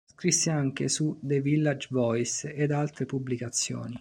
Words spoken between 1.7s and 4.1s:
Voice" ed altre pubblicazioni.